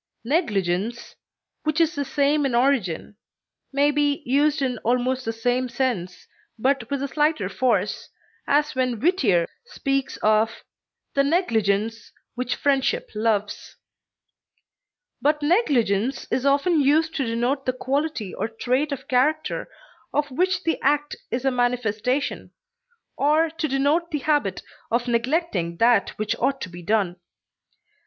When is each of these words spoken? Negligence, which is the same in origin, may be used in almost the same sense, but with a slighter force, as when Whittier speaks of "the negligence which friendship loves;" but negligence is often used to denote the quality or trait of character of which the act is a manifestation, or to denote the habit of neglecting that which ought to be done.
Negligence, 0.23 1.15
which 1.61 1.79
is 1.79 1.93
the 1.93 2.03
same 2.03 2.43
in 2.43 2.55
origin, 2.55 3.17
may 3.71 3.91
be 3.91 4.23
used 4.25 4.63
in 4.63 4.79
almost 4.79 5.25
the 5.25 5.31
same 5.31 5.69
sense, 5.69 6.27
but 6.57 6.89
with 6.89 7.03
a 7.03 7.07
slighter 7.07 7.47
force, 7.49 8.09
as 8.47 8.73
when 8.73 8.99
Whittier 8.99 9.47
speaks 9.67 10.17
of 10.23 10.63
"the 11.13 11.23
negligence 11.23 12.11
which 12.33 12.55
friendship 12.55 13.11
loves;" 13.13 13.75
but 15.21 15.43
negligence 15.43 16.25
is 16.31 16.47
often 16.47 16.81
used 16.81 17.13
to 17.17 17.23
denote 17.27 17.67
the 17.67 17.73
quality 17.73 18.33
or 18.33 18.47
trait 18.47 18.91
of 18.91 19.07
character 19.07 19.69
of 20.11 20.31
which 20.31 20.63
the 20.63 20.81
act 20.81 21.15
is 21.29 21.45
a 21.45 21.51
manifestation, 21.51 22.49
or 23.17 23.51
to 23.51 23.67
denote 23.67 24.09
the 24.09 24.17
habit 24.25 24.63
of 24.89 25.07
neglecting 25.07 25.77
that 25.77 26.09
which 26.17 26.35
ought 26.39 26.59
to 26.61 26.69
be 26.69 26.81
done. 26.81 27.17